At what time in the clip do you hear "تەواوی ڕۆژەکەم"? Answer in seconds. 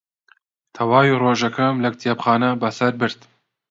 0.75-1.75